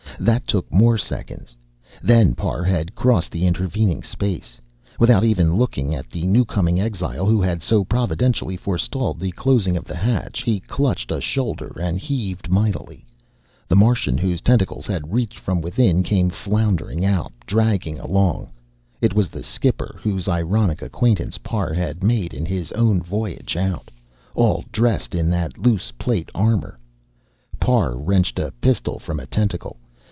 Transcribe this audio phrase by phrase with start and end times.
[0.19, 1.55] That took more seconds
[2.03, 4.59] then Parr had crossed the intervening space.
[4.99, 9.85] Without even looking at the newcoming exile who had so providentially forestalled the closing of
[9.85, 13.03] the hatch, he clutched a shoulder and heaved mightily.
[13.67, 18.51] The Martian whose tentacles had reached from within came floundering out, dragged along
[19.01, 23.89] it was the skipper whose ironic acquaintance Parr had made in his own voyage out,
[24.35, 26.77] all dressed in that loose plate armor.
[27.59, 29.77] Parr wrenched a pistol from a tentacle.